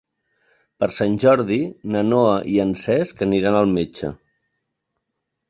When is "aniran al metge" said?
3.27-4.13